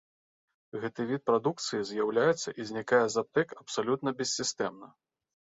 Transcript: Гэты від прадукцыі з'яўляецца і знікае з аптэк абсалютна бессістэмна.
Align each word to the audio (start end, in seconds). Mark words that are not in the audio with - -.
Гэты 0.85 1.01
від 1.11 1.21
прадукцыі 1.31 1.83
з'яўляецца 1.89 2.49
і 2.63 2.67
знікае 2.71 3.05
з 3.17 3.21
аптэк 3.23 3.47
абсалютна 3.63 4.09
бессістэмна. 4.23 4.87